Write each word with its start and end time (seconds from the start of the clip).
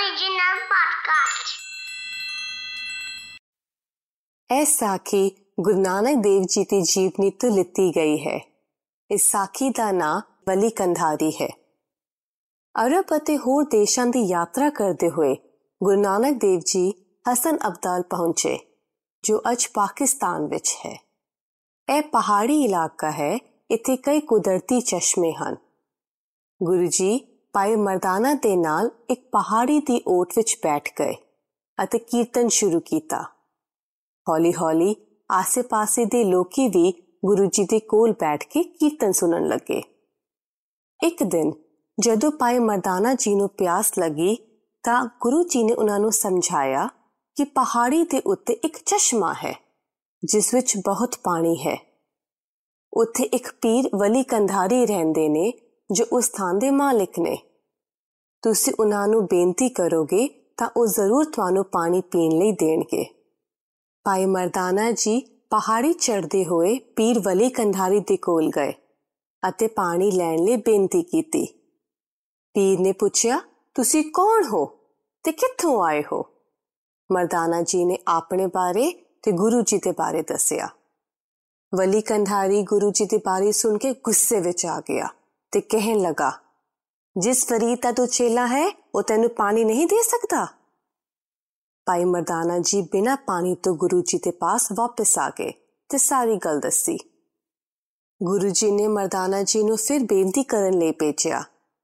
Radio, 0.00 0.12
original 0.12 1.20
ਇਹ 4.60 4.64
ਸਾਖੀ 4.64 5.36
ਗੁਰੂ 5.60 5.80
ਨਾਨਕ 5.80 6.22
ਦੇਵ 6.22 6.42
ਜੀ 6.42 6.64
ਦੀ 6.64 6.82
ਜੀਵਨੀ 6.82 7.30
ਤੋਂ 7.30 7.50
ਲਿੱਤੀ 7.50 7.96
ਗਈ 7.96 8.18
ਹੈ। 8.18 8.66
ਇਸ 9.10 9.30
ਸਾਖੀ 9.30 9.70
ਦਾ 9.70 9.92
ਨਾਂ 9.92 10.20
ਵਲੀ 10.48 10.70
ਕੰਧਾਰੀ 10.70 11.30
ਹੈ। 11.30 11.48
ਅਰਬ 12.86 13.04
ਅਤੇ 13.16 13.38
ਹੋਰ 13.38 13.64
ਦੇਸ਼ਾਂ 13.64 14.06
ਦੀ 14.06 14.20
ਯਾਤਰਾ 14.20 14.70
ਕਰਦੇ 14.70 15.10
ਹੋਏ 15.10 15.36
ਗੁਰੂ 15.82 16.00
ਨਾਨਕ 16.00 16.40
ਦੇਵ 16.40 16.60
ਜੀ 16.60 16.94
ਹਸਨ 17.32 17.58
ਅਬਦਾਲ 17.66 18.02
ਪਹੁੰਚੇ 18.02 18.58
ਜੋ 19.22 19.42
ਅੱਜ 19.52 19.66
ਪਾਕਿਸਤਾਨ 19.74 20.46
ਵਿੱਚ 20.46 20.76
ਹੈ। 20.86 21.04
ਇਹ 21.96 22.02
ਪਹਾੜੀ 22.02 22.64
ਇਲਾਕਾ 22.64 23.10
ਹੈ 23.10 23.38
ਇੱਥੇ 23.70 23.96
ਕਈ 23.96 24.20
ਕੁਦਰਤੀ 24.20 24.80
ਚਸ਼ਮੇ 24.80 25.32
ਹਨ। 25.32 25.56
ਗੁਰੂ 26.62 26.86
ਜੀ 26.86 27.29
ਭਾਈ 27.52 27.76
ਮਰਦਾਨਾ 27.76 28.34
ਦੇ 28.34 28.56
ਨਾਲ 28.56 28.90
ਇੱਕ 29.10 29.28
ਪਹਾੜੀ 29.30 29.80
ਦੀ 29.80 30.02
ਓਟ 30.08 30.32
ਵਿੱਚ 30.36 30.56
ਬੈਠ 30.62 30.88
ਗਏ 30.98 31.14
ਅਤੇ 31.84 31.98
ਕੀਰਤਨ 31.98 32.48
ਸ਼ੁਰੂ 32.48 32.80
ਕੀਤਾ। 32.80 33.22
ਹੌਲੀ-ਹੌਲੀ 34.28 34.94
ਆਸੇ-ਪਾਸੇ 35.30 36.04
ਦੇ 36.04 36.24
ਲੋਕੀ 36.24 36.68
ਵੀ 36.68 36.92
ਗੁਰੂ 37.24 37.46
ਜੀ 37.46 37.64
ਦੇ 37.64 37.80
ਕੋਲ 37.80 38.12
ਬੈਠ 38.12 38.44
ਕੇ 38.44 38.62
ਕੀਰਤਨ 38.62 39.12
ਸੁਣਨ 39.12 39.46
ਲੱਗੇ। 39.48 39.82
ਇੱਕ 41.02 41.22
ਦਿਨ 41.22 41.52
ਜਦੋਂ 42.00 42.30
ਭਾਈ 42.30 42.58
ਮਰਦਾਨਾ 42.58 43.14
ਜੀ 43.14 43.34
ਨੂੰ 43.34 43.48
ਪਿਆਸ 43.48 43.92
ਲੱਗੀ 43.98 44.36
ਤਾਂ 44.84 45.04
ਗੁਰੂ 45.20 45.42
ਜੀ 45.42 45.62
ਨੇ 45.62 45.72
ਉਹਨਾਂ 45.72 45.98
ਨੂੰ 46.00 46.12
ਸਮਝਾਇਆ 46.12 46.88
ਕਿ 47.36 47.44
ਪਹਾੜੀ 47.44 48.04
ਦੇ 48.04 48.20
ਉੱਤੇ 48.26 48.52
ਇੱਕ 48.52 48.76
ਚਸ਼ਮਾ 48.86 49.32
ਹੈ, 49.32 49.54
ਜਿਸ 50.24 50.54
ਵਿੱਚ 50.54 50.76
ਬਹੁਤ 50.76 51.16
ਪਾਣੀ 51.22 51.56
ਹੈ। 51.56 51.76
ਉੱਥੇ 52.92 53.24
ਇੱਕ 53.24 53.48
ਪੀਰ 53.62 53.90
ਵਲੀ 53.96 54.22
ਕੰਧਾਰੀ 54.22 54.86
ਰਹਿੰਦੇ 54.86 55.28
ਨੇ 55.28 55.52
ਜੋ 55.92 56.04
ਉਸ 56.12 56.28
ਥਾਂ 56.28 56.54
ਦੇ 56.54 56.70
ਮਾਲਕ 56.70 57.18
ਨੇ। 57.18 57.38
ਤੁਸੀਂ 58.42 58.72
ਉਹਨਾਂ 58.80 59.08
ਨੂੰ 59.08 59.24
ਬੇਨਤੀ 59.24 59.68
ਕਰੋਗੇ 59.68 60.28
ਤਾਂ 60.56 60.68
ਉਹ 60.76 60.86
ਜ਼ਰੂਰ 60.86 61.24
ਤੁਹਾਨੂੰ 61.24 61.64
ਪਾਣੀ 61.64 62.00
ਪੀਣ 62.00 62.38
ਲਈ 62.38 62.52
ਦੇਣਗੇ। 62.52 63.04
ਭਾਈ 64.04 64.26
ਮਰਦਾਨਾ 64.26 64.90
ਜੀ 64.90 65.20
ਪਹਾੜੀ 65.50 65.92
ਚੜ੍ਹਦੇ 65.92 66.44
ਹੋਏ 66.44 66.78
ਪੀਰ 66.78 67.18
ਵਲੀ 67.18 67.50
ਕੰਧਾਰੀ 67.50 68.00
ਦੇ 68.00 68.16
ਕੋਲ 68.16 68.50
ਗਏ 68.56 68.72
ਅਤੇ 69.48 69.66
ਪਾਣੀ 69.66 70.10
ਲੈਣ 70.10 70.38
ਲਈ 70.38 70.56
ਬੇਨਤੀ 70.56 71.02
ਕੀਤੀ। 71.02 71.46
ਪੀਰ 72.54 72.80
ਨੇ 72.80 72.92
ਪੁੱਛਿਆ, 72.92 73.40
ਤੁਸੀਂ 73.74 74.04
ਕੌਣ 74.14 74.44
ਹੋ 74.44 74.66
ਤੇ 75.24 75.32
ਕਿੱਥੋਂ 75.32 75.84
ਆਏ 75.84 76.02
ਹੋ? 76.12 76.26
ਮਰਦਾਨਾ 77.12 77.62
ਜੀ 77.62 77.84
ਨੇ 77.84 77.98
ਆਪਣੇ 78.08 78.46
ਬਾਰੇ 78.46 78.90
ਤੇ 79.22 79.32
ਗੁਰੂ 79.32 79.62
ਜੀ 79.62 79.78
ਦੇ 79.78 79.92
ਬਾਰੇ 79.92 80.22
ਦੱਸਿਆ। 80.22 80.68
ਵਲੀ 81.74 82.00
ਕੰਧਾਰੀ 82.00 82.62
ਗੁਰੂ 82.62 82.90
ਜੀ 82.90 83.04
ਦੇ 83.04 83.16
ਬਾਰੇ 83.16 83.52
ਸੁਣ 83.52 83.78
ਕੇ 83.78 83.92
ਗੁੱਸੇ 83.92 84.40
ਵਿੱਚ 84.40 84.66
ਆ 84.66 84.80
ਗਿਆ। 84.80 85.08
ਤੇ 85.52 85.60
ਕਹਿਣ 85.60 85.98
ਲਗਾ, 85.98 86.30
ਜਿਸ 87.16 87.44
ਫਰੀਦ 87.46 87.78
ਦਾ 87.82 87.92
ਤੂੰ 87.92 88.06
ਚੇਲਾ 88.06 88.46
ਹੈ, 88.46 88.66
ਉਹ 88.94 89.02
ਤੈਨੂੰ 89.02 89.30
ਪਾਣੀ 89.30 89.64
ਨਹੀਂ 89.64 89.86
ਦੇ 89.86 90.02
ਸਕਦਾ? 90.02 90.46
ਭਾਈ 91.86 92.04
ਮਰਦਾਨਾ 92.04 92.58
ਜੀ 92.58 92.80
ਬਿਨਾ 92.82 93.16
ਪਾਣੀ 93.16 93.54
ਤੋਂ 93.54 93.74
ਗੁਰੂ 93.74 94.00
ਜੀ 94.00 94.18
ਦੇ 94.18 94.30
ਪਾਸ 94.30 94.68
ਵਾਪਸ 94.72 95.18
ਆ 95.18 95.28
ਗਏ 95.30 95.52
ਤੇ 95.90 95.98
ਸਾਰੀ 95.98 96.36
ਗੱਲ 96.36 96.60
ਦੱਸੀ। 96.60 96.96
ਗੁਰੂ 98.20 98.48
ਜੀ 98.48 98.70
ਨੇ 98.70 98.86
ਮਰਦਾਨਾ 98.88 99.42
ਜੀ 99.42 99.62
ਨੂੰ 99.62 99.76
ਫਿਰ 99.76 100.02
ਬੇਨਤੀ 100.02 100.42
ਕਰਨ 100.42 100.78
ਲਈ 100.78 100.92
ਭੇਜਿਆ, 100.92 101.42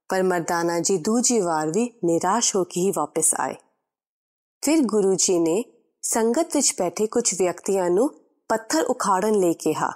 ਪਰ 0.09 0.23
ਮਰਦਾਨਾ 0.23 0.79
ਜੀ 0.79 0.97
ਦੂਜੀ 0.97 1.39
ਵਾਰ 1.39 1.71
ਵੀ 1.71 1.89
ਨਿਰਾਸ਼ 2.03 2.55
ਹੋ 2.55 2.63
ਕੇ 2.63 2.81
ਹੀ 2.81 2.91
ਵਾਪਸ 2.95 3.33
ਆਏ। 3.35 3.55
ਫਿਰ 4.63 4.81
ਗੁਰੂ 4.85 5.13
ਜੀ 5.15 5.39
ਨੇ 5.39 5.63
ਸੰਗਤ 6.01 6.55
ਵਿੱਚ 6.55 6.73
ਬੈਠੇ 6.79 7.07
ਕੁਝ 7.07 7.33
ਵਿਅਕਤੀਆਂ 7.39 7.89
ਨੂੰ 7.89 8.09
ਪੱਥਰ 8.49 8.83
ਉਖਾੜਨ 8.83 9.33
ਲਈ 9.33 9.53
ਕਿਹਾ। 9.53 9.91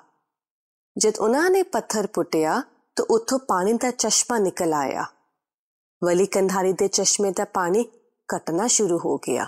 ਜਦ 0.97 1.17
ਉਹਨਾਂ 1.17 1.49
ਨੇ 1.49 1.63
ਪੱਥਰ 1.63 2.07
ਪੁੱਟਿਆ 2.07 2.61
ਤਾਂ 2.95 3.05
ਉੱਥੋਂ 3.09 3.39
ਪਾਣੀ 3.39 3.73
ਦਾ 3.73 3.91
ਚਸ਼ਮਾ 3.91 4.37
ਨਿਕਲ 4.37 4.73
ਆਇਆ। 4.73 5.05
ਵਲੀ 6.03 6.25
ਕੰਧਾਰੀ 6.25 6.73
ਦੇ 6.73 6.87
ਚਸ਼ਮੇ 6.87 7.31
ਦਾ 7.31 7.45
ਪਾਣੀ 7.45 7.85
ਘਟਣਾ 8.35 8.67
ਸ਼ੁਰੂ 8.67 8.97
ਹੋ 8.97 9.17
ਗਿਆ 9.17 9.47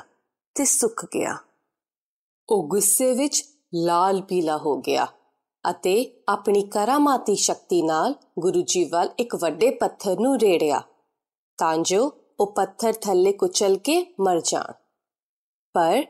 ਤੇ 0.55 0.65
ਸੁੱਕ 0.65 1.05
ਗਿਆ। 1.05 1.37
ਉਹ 2.49 2.67
ਗੁੱਸੇ 2.67 3.13
ਵਿੱਚ 3.13 3.45
ਲਾਲ 3.75 4.21
ਪੀਲਾ 4.21 4.57
ਹੋ 4.57 4.77
ਗਿਆ 4.77 5.07
ਅਤੇ 5.69 6.23
ਆਪਣੀ 6.29 6.67
ਕਰਾਮਾਤੀ 6.67 7.35
ਸ਼ਕਤੀ 7.35 7.81
ਨਾਲ 7.81 8.15
ਗੁਰੂ 8.39 8.61
ਜੀ 8.61 8.83
ਵੱਲ 8.89 9.09
ਇੱਕ 9.19 9.35
ਵੱਡੇ 9.35 9.69
ਪੱਥਰ 9.69 10.19
ਨੂੰ 10.19 10.39
ਰੇੜਿਆ 10.39 10.81
ਤਾਂ 11.57 11.77
ਜੋ 11.77 12.11
ਉਹ 12.39 12.53
ਪੱਥਰ 12.53 12.93
ਥੱਲੇ 12.93 13.33
ਕੁਚਲ 13.33 13.77
ਕੇ 13.77 14.13
ਮਰ 14.19 14.41
ਜਾਣ। 14.41 14.71
ਪਰ 15.73 16.03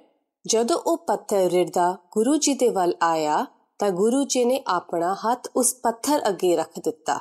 ਜਦੋਂ 0.48 0.80
ਉਹ 0.80 0.98
ਪੱਥਰ 0.98 1.38
ਰਿੜਦਾ 1.38 1.98
ਗੁਰੂ 2.12 2.38
ਜੀ 2.38 2.54
ਦੇ 2.54 2.70
ਵੱਲ 2.70 2.96
ਆਇਆ 3.04 3.46
ਤਾਂ 3.84 3.92
ਗੁਰੂ 3.92 4.24
ਜੀ 4.24 4.46
ਨੇ 4.46 4.64
ਆਪਣਾ 4.68 5.14
ਹੱਥ 5.14 5.48
ਉਸ 5.56 5.74
ਪੱਥਰ 5.74 6.30
ਅੱਗੇ 6.30 6.56
ਰੱਖ 6.56 6.80
ਦਿੱਤਾ 6.80 7.20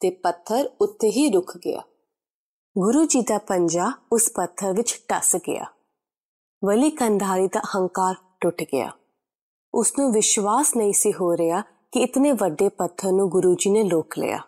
ਤੇ 0.00 0.10
ਪੱਥਰ 0.10 0.70
ਉੱਤੇ 0.80 1.10
ਹੀ 1.10 1.30
ਰੁਕ 1.30 1.56
ਗਿਆ। 1.56 1.82
ਗੁਰੂ 2.78 3.04
ਜੀ 3.04 3.20
ਦਾ 3.20 3.38
ਪੰਜਾ 3.38 3.92
ਉਸ 4.12 4.30
ਪੱਥਰ 4.34 4.72
ਵਿੱਚ 4.72 5.04
ਟਸ 5.08 5.36
ਗਿਆ। 5.36 5.66
ਵਲੀ 6.64 6.90
ਕੰਧਾਰੀ 6.90 7.46
ਦਾ 7.46 7.60
ਹੰਕਾਰ 7.76 8.14
ਟੁੱਟ 8.40 8.62
ਗਿਆ। 8.62 8.92
ਉਸ 9.74 9.92
ਨੂੰ 9.98 10.12
ਵਿਸ਼ਵਾਸ 10.12 10.76
ਨਹੀਂ 10.76 10.92
ਸੀ 10.92 11.12
ਹੋ 11.12 11.36
ਰਿਹਾ 11.36 11.60
ਕਿ 11.60 12.00
ਇਤਨੇ 12.00 12.32
ਵੱਡੇ 12.32 12.68
ਪੱਥਰ 12.68 13.12
ਨੂੰ 13.12 13.28
ਗੁਰੂ 13.28 13.54
ਜੀ 13.54 13.70
ਨੇ 13.70 13.82
ਲੋਕ 13.82 14.18
ਲਿਆ। 14.18 14.40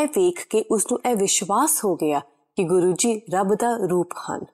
ਇਹ 0.00 0.06
ਵੇਖ 0.06 0.46
ਕੇ 0.46 0.64
ਉਸ 0.70 0.86
ਨੂੰ 0.92 1.00
ਇਹ 1.10 1.16
ਵਿਸ਼ਵਾਸ 1.16 1.84
ਹੋ 1.84 1.96
ਗਿਆ 1.96 2.20
ਕਿ 2.56 2.64
ਗੁਰੂ 2.64 2.92
ਜੀ 2.92 3.20
ਰੱਬ 3.30 3.54
ਦਾ 3.54 3.76
ਰੂਪ 3.76 4.08
ਹਨ। 4.30 4.44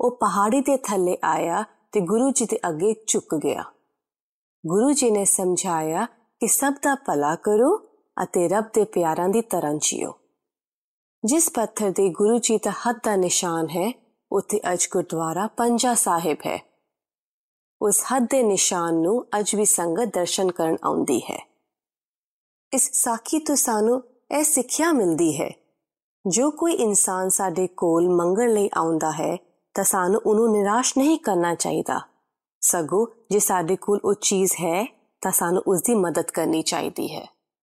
ਉਹ 0.00 0.16
ਪਹਾੜੀ 0.16 0.60
ਦੇ 0.60 0.76
ਥੱਲੇ 0.76 1.18
ਆਇਆ 1.24 1.64
ਤੇ 1.92 2.00
ਗੁਰੂ 2.00 2.30
ਜੀ 2.30 2.44
ਦੇ 2.44 2.58
ਅੱਗੇ 2.68 2.94
ਝੁਕ 3.06 3.34
ਗਿਆ। 3.34 3.64
ਗੁਰੂ 4.66 4.92
ਜੀ 4.92 5.10
ਨੇ 5.10 5.24
ਸਮਝਾਇਆ 5.24 6.06
ਕਿ 6.40 6.46
ਸਭ 6.46 6.74
ਦਾ 6.82 6.94
ਭਲਾ 6.94 7.34
ਕਰੋ 7.34 7.76
ਅਤੇ 8.22 8.48
ਰੱਬ 8.48 8.64
ਦੇ 8.74 8.84
ਪਿਆਰਾਂ 8.84 9.28
ਦੀ 9.28 9.42
ਤਰ੍ਹਾਂ 9.42 9.74
ਜੀਓ। 9.74 10.12
ਜਿਸ 11.24 11.48
ਪੱਥਰ 11.50 11.90
ਦੇ 11.90 12.08
ਗੁਰੂ 12.08 12.38
ਜੀ 12.38 12.58
ਦਾ 12.58 12.70
ਹੱਥ 12.70 12.96
ਦਾ 13.04 13.16
ਨਿਸ਼ਾਨ 13.16 13.68
ਹੈ, 13.68 13.92
ਉੱਥੇ 14.32 14.60
ਅੱਜ 14.72 14.88
ਗੁਰਦੁਆਰਾ 14.92 15.46
ਪੰਜਾ 15.46 15.94
ਸਾਹਿਬ 15.94 16.36
ਹੈ। 16.46 16.58
ਉਸ 17.82 18.02
ਹੱਦ 18.02 18.26
ਦੇ 18.30 18.42
ਨਿਸ਼ਾਨ 18.42 18.94
ਨੂੰ 18.94 19.26
ਅੱਜ 19.38 19.54
ਵੀ 19.54 19.64
ਸੰਗਤ 19.64 20.14
ਦਰਸ਼ਨ 20.14 20.52
ਕਰਨ 20.52 20.76
ਆਉਂਦੀ 20.84 21.20
ਹੈ। 21.20 21.38
ਇਸ 22.72 22.90
ਸਾਖੀ 22.92 23.38
ਤੋਂ 23.38 23.56
ਸਾਨੂੰ 23.56 24.02
ਇਹ 24.38 24.44
ਸਿੱਖਿਆ 24.44 24.92
ਮਿਲਦੀ 24.92 25.40
ਹੈ, 25.40 25.50
ਜੋ 26.26 26.50
ਕੋਈ 26.50 26.72
ਇਨਸਾਨ 26.72 27.28
ਸਾਡੇ 27.28 27.66
ਕੋਲ 27.66 28.08
ਮੰਗਣ 28.08 28.50
ਲਈ 28.50 28.70
ਆਉਂਦਾ 28.74 29.10
ਹੈ, 29.10 29.36
ਤਾਂ 29.74 29.84
ਸਾਨੂੰ 29.84 30.20
ਉਹਨੂੰ 30.26 30.52
ਨਿਰਾਸ਼ 30.52 30.98
ਨਹੀਂ 30.98 31.18
ਕਰਨਾ 31.18 31.54
ਚਾਹੀਦਾ। 31.54 32.00
ਸਗੋਂ 32.68 33.06
ਜੇ 33.30 33.38
ਸਾਡੇ 33.38 33.76
ਕੋਲ 33.76 34.00
ਉਹ 34.04 34.14
ਚੀਜ਼ 34.14 34.52
ਹੈ 34.52 34.98
ਤਾਂ 35.22 35.32
ਸਾਨੂੰ 35.32 35.62
ਉਸ 35.66 35.82
ਦੀ 35.82 35.94
ਮਦਦ 35.94 36.24
ਕਰਨੀ 36.24 36.62
ਚਾਹੀਦੀ 36.62 37.14
ਹੈ। 37.14 37.35